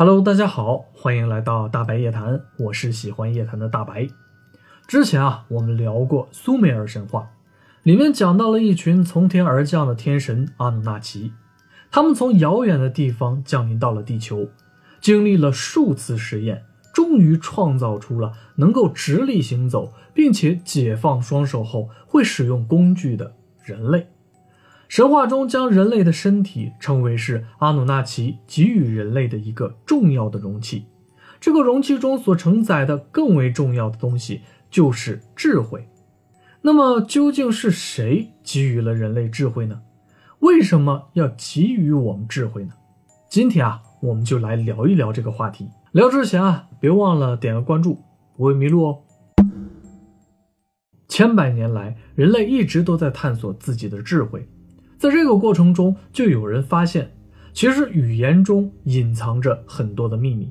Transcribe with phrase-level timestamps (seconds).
[0.00, 4.06] Hello，大家好，欢迎来到大白夜谈，我是喜欢夜谈的大白。
[4.86, 7.30] 之前啊，我们聊过苏美尔神话，
[7.82, 11.32] 里面讲到了一群从天而降的天神阿努纳奇，
[11.90, 14.48] 他们从遥远的地方降临到了地球，
[15.00, 16.62] 经历了数次实验，
[16.94, 23.34] 终于创造出了能够直立行走，并且解放双手后会使用工具的
[23.64, 24.06] 人类。
[24.88, 30.86] 神话中将人类的身体称为是阿努纳奇给予人类的一个重要的容器，
[31.38, 35.86] 这个容器中所承载的更为重要的东西就是智慧。
[36.62, 39.82] 那么究竟是谁给予了人类智慧呢？
[40.38, 42.72] 为什么要给予我们智慧呢？
[43.28, 45.68] 今天啊，我们就来聊一聊这个话题。
[45.92, 47.98] 聊之前啊，别忘了点个关注，
[48.36, 48.98] 不会迷路哦。
[51.08, 54.48] 千百年来，人类一直都在探索自己的智慧。
[54.98, 57.08] 在这个过程中，就有人发现，
[57.52, 60.50] 其实语言中隐藏着很多的秘密。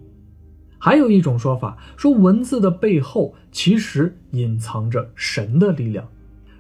[0.80, 6.08] 还有一种说法说，文字的背后其实隐藏着神的力量。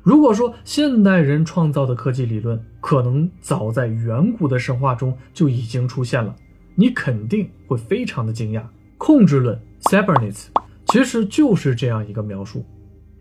[0.03, 6.35] 如果说现代人创造的科技理论，可能早在远古的神话中就已经出现了，
[6.75, 8.63] 你肯定会非常的惊讶。
[8.97, 10.47] 控制论 （Cybernetics）
[10.87, 12.65] 其实就是这样一个描述。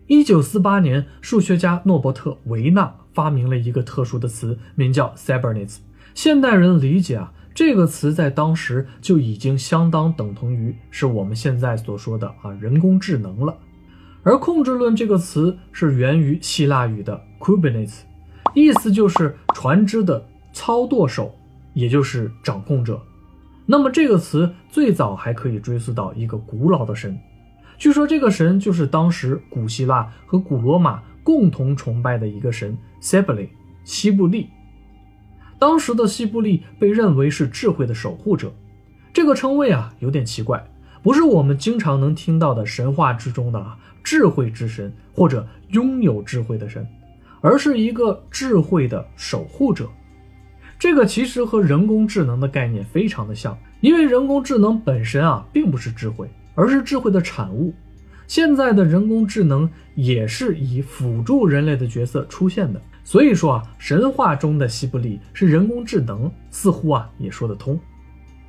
[0.07, 5.79] 一九四八年，数学家诺伯特·维纳发明了一个特殊的词，名叫 cybernets。
[6.13, 13.53] 现代人理解啊，这个词在当时就已经相当等同于是我们现在所说的啊人工智能了。
[14.23, 17.99] 而控制论这个词是源于希腊语的 Kubernetes，
[18.53, 21.35] 意思就是船只的操舵手，
[21.73, 23.01] 也就是掌控者。
[23.65, 27.19] 那么这个词最早还可以追溯到一个古老的神。
[27.77, 33.49] 据说这个神就是当时古希腊和古罗马共同崇拜的一个神西布利
[33.83, 34.49] 西布利。
[35.59, 38.51] 当时的西布利被认为是智慧的守护者，
[39.13, 40.67] 这个称谓啊有点奇怪，
[41.01, 46.87] 不是我们经常能听到的神话之中的啊智慧之神或者拥有智慧的神，
[47.41, 49.87] 而是一个智慧的守护者。
[50.79, 56.29] 这个其实和人工智能的概念非常的像，因为人工智能本身啊并不是智慧。
[56.57, 57.71] 而是智慧的产物。
[58.25, 62.81] 现在的人工智能也是以辅助人类的角色出现的。
[63.03, 67.79] 所以说啊，神话中的西布利是人工智能，似乎啊也说得通。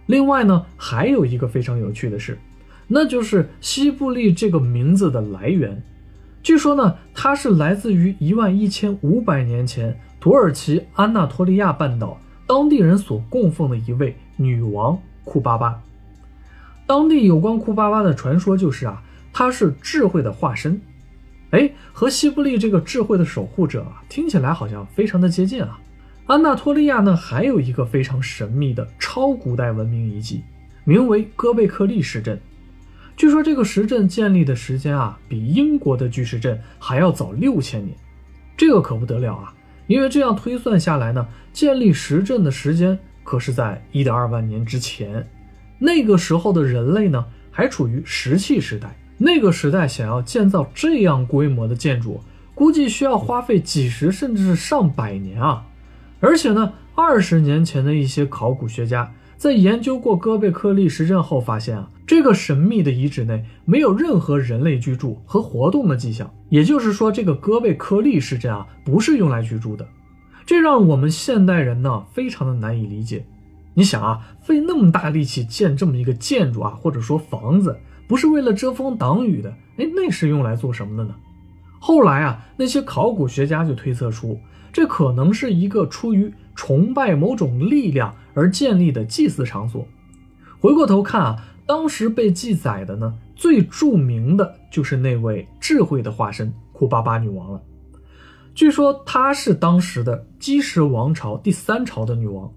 [0.07, 2.37] 另外呢，还有一个非常有趣的事，
[2.89, 5.81] 那就是西布利这个名字的来源。
[6.43, 15.81] 据说呢，它是来自于一万一千五百年前土耳其安纳托利亚半岛当地人所供奉的一位女王库巴巴。
[16.89, 20.81] 当地有关库巴巴的传说就是啊，他是智慧的化身，
[21.51, 25.79] 哎，和西布利这个智慧的守护者啊，听起来好像非常的接近啊。
[26.25, 30.43] 安纳托利亚呢，还有一个非常神秘的超古代文明遗迹，
[30.85, 32.41] 名为哥贝克利石阵。
[33.19, 37.95] 据说这个石阵建立的时间啊，比英国的巨石阵还要早六千年，
[38.57, 39.55] 这个可不得了啊！
[39.89, 45.29] 因为这样推算下来呢，建立石阵的时间可是在一点二万年之前。
[45.79, 48.97] 那个时候的人类呢，还处于石器时代。
[49.19, 52.21] 那个时代想要建造这样规模的建筑，
[52.55, 55.67] 估计需要花费几十甚至是上百年啊！
[56.21, 66.33] 而且呢，二十年前的一些考古学家在研究过哥贝克利石阵后发现啊，这个神秘的遗址内没有任何人类居住和活动的迹象。
[66.49, 69.87] 也就是说，这个哥贝克利石阵啊，不是用来居住的。
[70.47, 73.25] 这让我们现代人呢，非常的难以理解。
[73.79, 77.79] 你想啊，费那么大力气建这么一个建筑啊，或者说房子，
[78.09, 81.15] 不是为了遮风挡雨的，哎，那是用来做什么的呢？
[81.79, 84.37] 后来啊，那些考古学家就推测出，
[84.73, 89.87] 这可能是一个出于崇拜某种力量而建立的祭祀场所。
[90.59, 97.63] 回过头看啊，当时被记载的呢，最著名的就是那位智慧的化身库巴巴女王了。
[98.57, 102.53] 据说她是当时的基什王朝第三朝的女王。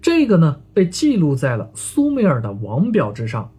[0.00, 3.52] 这个呢，被记录在了苏美尔的王表之上。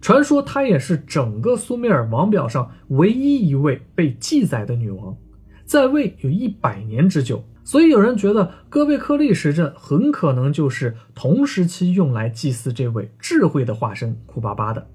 [0.00, 5.16] 传说她也是整个苏美尔王表上唯一一位被记载的女王，
[5.64, 7.44] 在位有一百年之久。
[7.64, 14.88] 所以有人觉得戈贝克利石阵很可能就是同时期用来祭祀这位智慧的化身库巴巴的。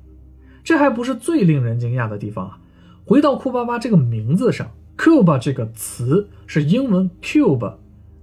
[0.66, 2.60] 这还不是最令人惊讶的地方啊！
[3.06, 7.76] 回到库巴巴这个名字上，cube 这个词是英文 cube，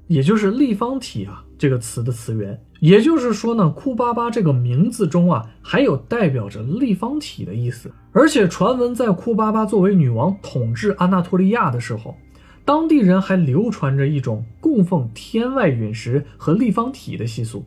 [0.08, 1.42] 也就是立方体啊。
[1.56, 7.90] 这个词的词源，也就是说呢，库巴巴这个名字中啊，还有代表着立方体的意思。
[8.12, 12.14] 而且传闻在库巴巴作为女王统治安纳托利亚的时候，
[12.62, 17.64] 当地人还流传着一种供奉天外陨石和立方体的习俗。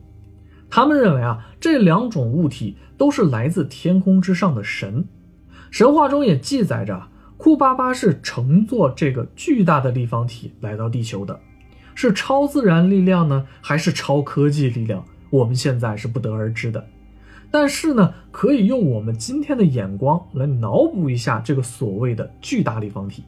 [0.70, 5.04] 他们认为啊，这两种物体都是来自天空之上的神。
[5.72, 11.40] 神话中也记载着，库巴巴是乘坐这个巨大的立方体来到地球的，
[12.00, 15.04] 是超自然力量呢，还是超科技力量？
[15.30, 16.86] 我们现在是不得而知的。
[17.50, 23.24] 但是呢，可以用我们今天的眼光来脑补一下这个所谓的巨大立方体，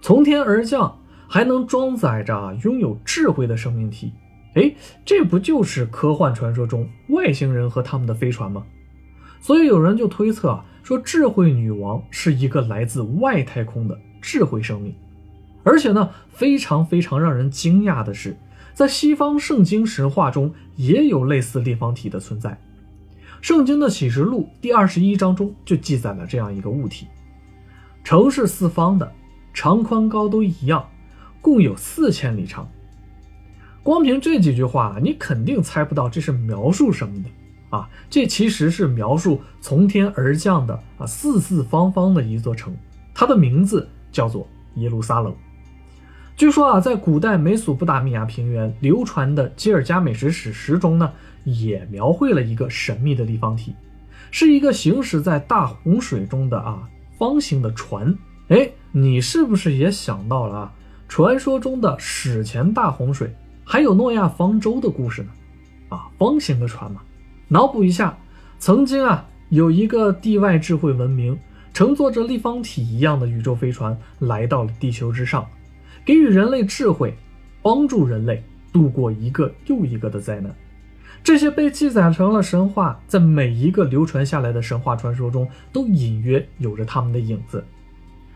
[0.00, 0.96] 从天而降，
[1.28, 4.10] 还能装载着拥有智慧的生命体。
[4.54, 4.74] 哎，
[5.04, 8.64] 这不就是科幻传说中外星人和他们的飞船吗？
[9.38, 14.94] 所以有人就推测啊，说智慧女王是一个来自外太空的智慧生命。
[15.66, 18.36] 而且呢，非常非常让人惊讶的是，
[18.72, 22.56] 在西方圣经神话中也有类似立方体的存在。
[23.42, 27.08] 圣经的启示录第二十一章中就记载了这样一个物体：
[28.04, 29.12] 城是四方的，
[29.52, 30.88] 长宽高都一样，
[31.40, 32.68] 共有四千里长。
[33.82, 37.90] 光凭这几句话，你肯定猜不到这是描述什么的啊！
[38.08, 42.72] 这其实是描述从天而降的啊四四方方的一座城，
[43.12, 44.46] 它的名字叫做
[44.76, 45.34] 耶路撒冷。
[46.36, 51.12] 据说啊，在古代美索不达米亚平原流传的吉尔加美什史诗中呢。
[51.48, 53.72] 也描绘了一个神秘的立方体，
[54.32, 58.12] 是一个行驶在大洪水中的啊方形的船。
[58.48, 60.72] 哎，你是不是也想到了啊？
[61.06, 63.32] 传说中的史前大洪水，
[63.64, 65.28] 还有诺亚方舟的故事呢？
[65.90, 67.00] 啊，方形的船嘛。
[67.46, 68.18] 脑补一下，
[68.58, 71.38] 曾经啊有一个地外智慧文明，
[71.72, 75.46] 乘坐着立方体一样的宇宙飞船来到了地球之上，
[76.06, 77.12] 给予人类智慧，
[77.60, 78.42] 帮助人类
[78.72, 80.54] 度过一个又一个的灾难。
[81.24, 87.64] 这些被记载成了神话，在每一个流传下来的神话传说中，都隐约有着他们的影子。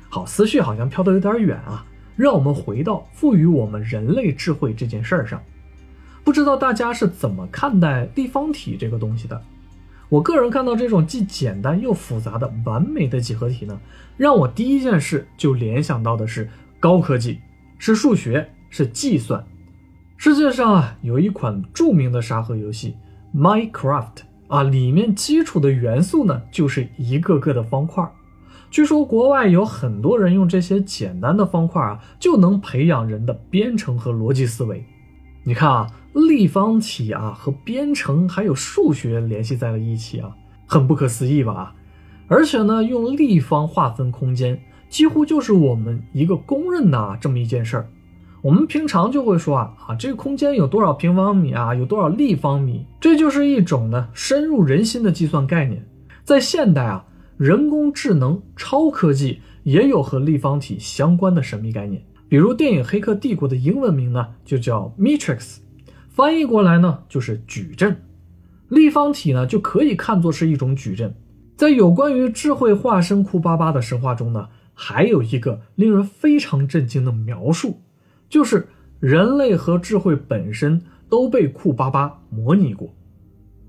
[0.09, 1.87] 好，思绪好像飘得有点远啊，
[2.17, 5.41] 让我们回到赋予我们人类智慧这件事儿上。
[6.25, 9.41] 不知道大家是怎么看待立方体这个东西的？
[10.09, 13.81] 我个人看到这种既简单又复杂的完美的几何体呢，
[14.17, 16.51] 让我第一件事就联想到的是
[16.81, 17.39] 高科技，
[17.81, 19.43] 是数学，是计算。
[20.19, 22.95] 世界上啊，有一款著名的沙盒游戏
[23.41, 24.05] 《Minecraft》
[24.49, 28.07] 啊，里面基础的元素呢，就是一个个的方块。
[28.71, 34.85] 据说国外有很多人用这些简单的方块啊，就能培养人的编程和逻辑思维。
[35.45, 40.37] 你看啊，立方体啊和编程还有数学联系在了一起啊，
[40.67, 41.75] 很不可思议吧？
[42.29, 44.61] 而且呢，用立方划分空间，
[44.91, 47.89] 几乎就是我们一个公认的啊这么一件事儿。
[48.43, 51.75] 我们平常就会说啊啊，这个空间有多少平方米啊？
[51.75, 52.85] 有多少立方米？
[53.01, 55.87] 这就是一种呢深入人心的计算概念。
[56.25, 57.05] 在现代啊，
[57.37, 62.03] 人工智能、超科技也有和立方体相关的神秘概念。
[62.29, 65.59] 比如电影《黑客帝国》的英文名呢，就叫 Matrix，
[66.09, 67.97] 翻译过来呢就是矩阵。
[68.69, 71.15] 立方体呢就可以看作是一种矩阵。
[71.57, 74.49] 在有关于智慧化身库巴巴的神话中呢，
[74.83, 77.83] 还有一个令人非常震惊的描述。
[78.31, 78.67] 就是
[78.99, 80.81] 人类和智慧本身
[81.11, 82.89] 都被库巴巴模拟过。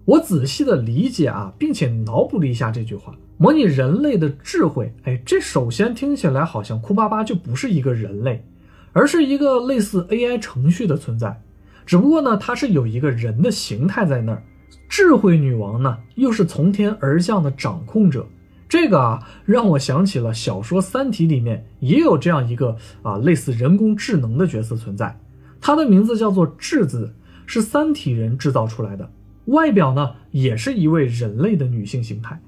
[0.05, 4.93] 我仔细的理解啊，并且脑补了一下这句话：模拟人类的智慧。
[5.03, 8.45] 哎，这首先听起来好像库巴巴就不是一个人类，
[8.93, 11.41] 而是一个类似 AI 程序的存在。
[11.85, 14.41] 只不过呢，它是有一个人的形态在那儿。
[14.87, 18.25] 智慧女王呢，又是从天而降的掌控者。
[18.71, 25.19] 这个啊，让我想起了小说《三体》里面也有这样一个啊类似人工智能的角色存在，
[25.59, 27.13] 它的名字叫做质子，
[27.45, 29.11] 是三体人制造出来的，
[29.47, 32.39] 外表呢也是一位人类的女性形态，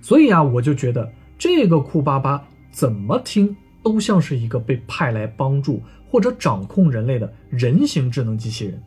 [0.00, 8.80] 所以啊，我就觉得这个库巴巴怎么听都像是一个被派来帮助或者掌控人类的人形智能机器人。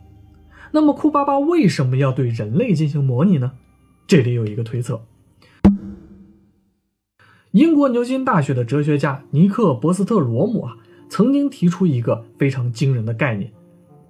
[0.72, 3.52] 那么库巴巴为什么要对人类进行模拟呢？
[4.06, 4.98] 这里有一个推测。
[7.52, 10.76] 英国牛津大学的哲学家尼克·博斯特罗姆啊，
[11.08, 13.50] 曾经提出一个非常惊人的概念。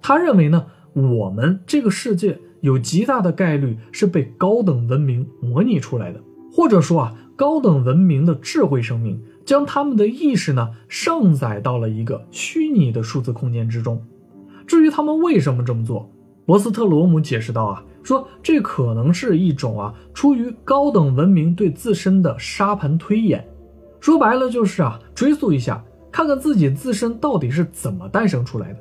[0.01, 14.03] 他认为呢，我们这个世界有极大的概率是被高等文明模拟出来的，或者说啊，高等文明的智慧生命将他们的意识呢上载到了一个虚拟的数字空间之中。
[14.67, 16.11] 至于他们为什么这么做，
[16.45, 17.85] 博斯特罗姆解释道啊。
[18.03, 23.45] 说这可能是一种啊，出于高等文明对自身的沙盘推演，
[23.99, 28.79] 说白了就是啊，追溯一下，看看自己自身到底是怎么诞生出来的，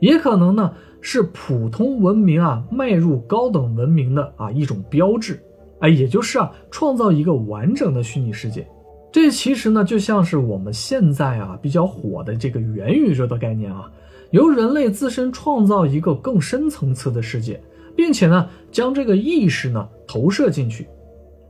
[0.00, 5.40] 也可能呢是普通文明啊迈入高等文明的啊一种标志，
[5.80, 8.66] 哎，也就是啊创造一个完整的虚拟世界。
[9.12, 13.90] 这其实呢就像是我们现在啊比较火的这个元宇宙的概念啊，
[14.30, 17.60] 由人类自身创造一个更深层次的世界。
[17.98, 20.86] 并且呢，将这个意识呢投射进去。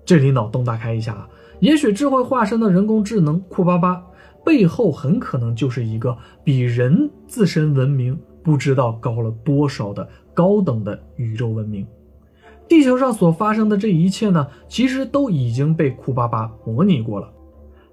[0.07, 1.29] 这里脑洞大开一下啊，
[1.61, 4.03] 也许智慧化身的人工智能库巴巴
[4.43, 11.87] 背后很可能就是一个比人自身文明不知道高了多少的高等的宇宙文明。
[12.67, 17.31] 地球上所发生的这一切呢，其实都已经被库巴巴模拟过了。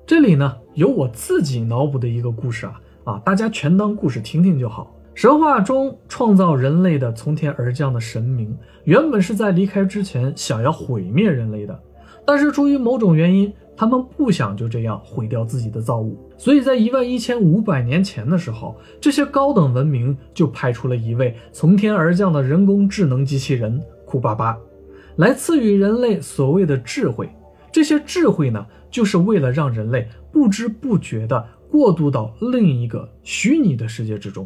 [0.08, 4.95] 这里呢，有我自己脑补的一个故事啊啊，大家全当故事听听就好。
[5.16, 8.54] 神话中创造人类的从天而降的神明，
[8.84, 11.80] 原本是在离开之前想要毁灭人类的，
[12.26, 24.58] 但是出于某种原因，他们不想就这样毁掉自己的造物，所以在一万一千五百年前的时候，这些高等文明就派出了一位从天而降的人工智能机器人库巴巴，
[25.16, 27.30] 来赐予人类所谓的智慧。
[27.72, 34.46] 这些智慧呢，就是为了让人类不知不觉地过渡到另一个虚拟的世界之中。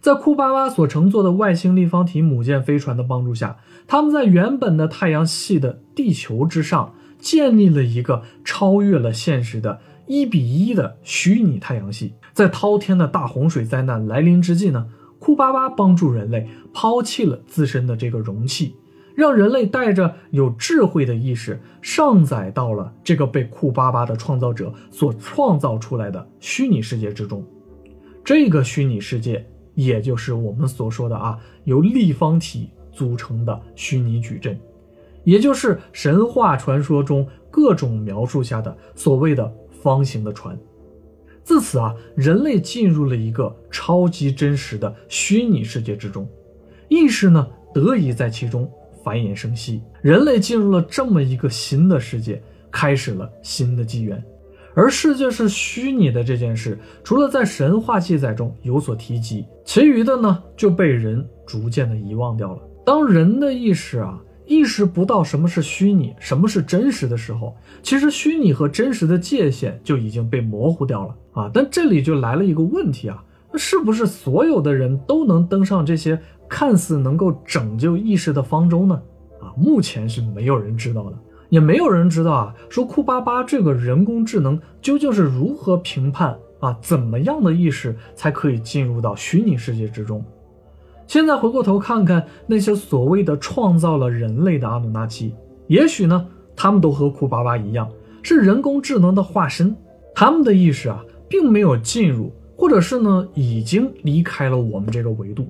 [0.00, 12.14] 在库巴巴所乘坐的外星立方体母舰飞船的帮助下，他们在原本的太阳系的地球之上建立了一个超越了现实的一比一的虚拟太阳系。
[12.32, 14.86] 在滔天的大洪水灾难来临之际呢，
[15.18, 18.76] 库巴巴帮助人类抛弃了自身的这个容器，
[19.16, 27.44] 让人类带着有智慧的意识上载到了这个被库巴巴的创造者所创造出来的虚拟世界之中。
[28.24, 29.44] 这个虚拟世界。
[29.78, 34.58] 也就是我们所说的啊，由立方体组成的虚拟矩阵，
[35.22, 40.58] 也就是神话传说中各种描述下的所谓的方形的船。
[41.44, 46.28] 自此啊，人类进入了一个超级真实的虚拟世界之中，
[46.88, 48.68] 意识呢得以在其中
[49.04, 49.80] 繁衍生息。
[50.02, 54.20] 人类进入了这么一个新的世界，开始了新的纪元。
[54.78, 62.62] 而世界是虚拟的这件事，除了在神话记载中有所提及，其余的呢就被人逐渐的遗忘掉了。
[62.86, 71.50] 当人的意识啊意识不到什么是虚拟，什么是真实的时候，其实虚拟和真实的界限就已经被模糊掉了啊。
[71.52, 73.20] 但这里就来了一个问题啊，
[73.52, 76.16] 那是不是所有的人都能登上这些
[76.48, 79.02] 看似能够拯救意识的方舟呢？
[79.40, 81.18] 啊，目前是没有人知道的。
[81.48, 90.24] 也没有人知道啊，说库巴巴这个人工智能究竟是如何评判啊，怎么样的意识才可以进入到虚拟世界之中？
[91.06, 95.34] 现在回过头看看那些所谓的创造了人类的阿努纳奇，
[95.66, 97.88] 也许呢，他们都和库巴巴一样，
[98.22, 99.74] 是人工智能的化身，
[100.14, 105.48] 他们的意识啊，并没有进入，或者是呢，已经离开了我们这个维度。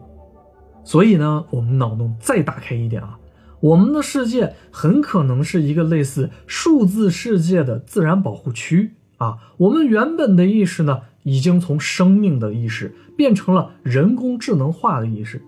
[0.85, 3.19] 所以呢，我们脑洞再打开一点啊。
[3.61, 9.39] 我们的世界很可能是一个类似数字世界的自然保护区啊！
[9.57, 15.43] 我们原本的意识呢，已经从生命的意识变成了人工智能化的意识，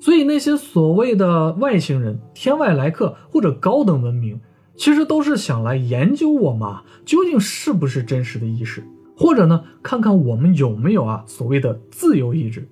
[0.00, 4.40] 所以那些所谓的外星人、天外来客或者高等文明，
[4.74, 6.68] 其实都是想来研究我们
[7.04, 8.82] 究竟是不是真实的意识，
[9.16, 12.68] 或者呢，看看我们有没有啊所谓的自由意志。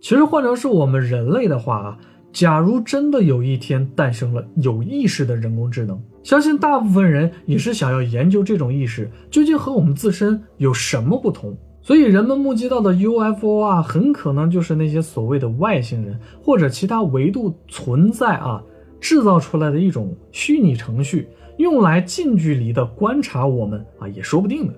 [0.00, 1.98] 其实换成是我们人类的话啊。
[2.38, 11.58] 假如真的有一天诞生了有意识的人工智能，相信大部分人也是想要研究这种意识究竟和我们自身有什么不同。
[11.82, 18.62] 所以人们目击到的 UFO 啊，很可能就是那些所谓的外星人或者其他维度存在啊
[19.00, 21.26] 制造出来的一种虚拟程序，
[21.56, 24.74] 用来近距离的观察我们啊，也说不定的。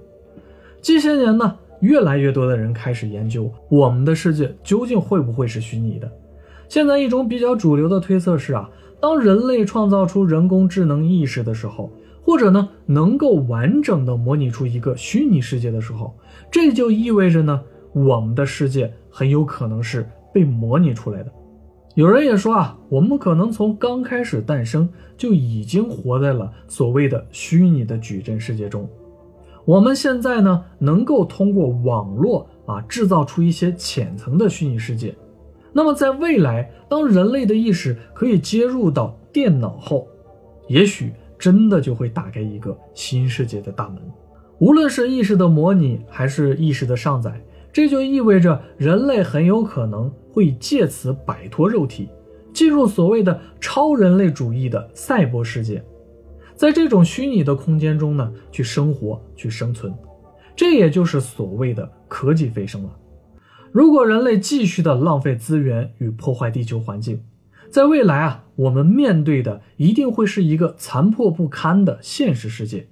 [0.81, 6.11] 近些年呢，越来越多的人开始研究我们的世界究竟会不会是虚拟的。
[6.71, 11.91] 现在一种比较主流的推测是啊，当人类创造出人工智能意识的时候，
[12.23, 16.15] 或者呢能够完整的模拟出一个虚拟世界的时候，
[16.49, 17.61] 这就意味着呢
[17.93, 21.33] 我们的世界很有可能是被模拟出来的。
[21.97, 28.89] 有人也说啊，我们可能从刚开始诞生就已经活在了所谓的虚拟的矩阵世界中。
[29.65, 35.13] 我们现在呢能够通过网络啊制造出一些浅层的虚拟世界。
[35.73, 40.09] 那么，在未来，当人类的意识可以接入到电脑后，
[40.69, 44.03] 也许真的就会打开一个新世界的大门。
[44.59, 47.41] 无论是意识的模拟，还是意识的上载，
[47.73, 52.09] 这就意味着人类很有可能会借此摆脱肉体，
[52.53, 55.83] 进入所谓的超人类主义的赛博世界，
[56.55, 59.95] 在这种虚拟的空间中呢，去生活、去生存。
[60.55, 62.91] 这也就是所谓的科技飞升了。
[63.73, 67.23] 如果人类继续的浪费资源与破坏地球环境，
[67.71, 72.89] 在未来啊，我们面对的一定会是一个残破不堪的现实世界，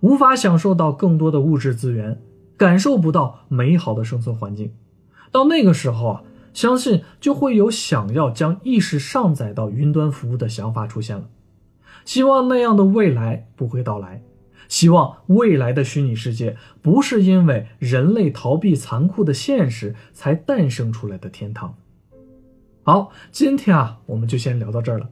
[0.00, 2.22] 无法享受到更多的物质资源，
[2.56, 4.72] 感受不到美好的生存环境。
[5.30, 6.22] 到那个时候啊，
[6.54, 11.28] 相信就会有想要将意识上载到云端服务的想法出现了。
[12.06, 14.22] 希望那样的未来不会到来。
[14.68, 21.76] 希望未来的虚拟世界不是因为人类逃避残酷的现实才诞生出来的天堂。
[22.82, 25.08] 好，今天啊，我们就先聊到这儿了。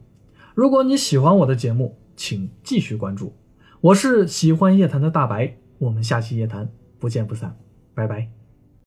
[0.55, 3.35] 如果你喜欢我的节目，请继续关注。
[3.81, 7.57] 我是喜欢夜谈的大白，我们下期夜谈不见不散，
[7.95, 8.42] 拜拜。